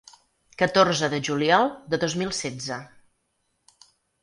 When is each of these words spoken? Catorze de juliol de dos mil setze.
Catorze 0.61 1.09
de 1.15 1.19
juliol 1.27 1.69
de 1.95 2.01
dos 2.05 2.17
mil 2.23 2.33
setze. 2.41 2.81